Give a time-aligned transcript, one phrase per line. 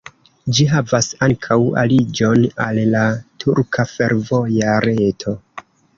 [0.59, 3.03] Ĝi havas ankaŭ aliĝon al la
[3.45, 5.37] turka fervoja reto.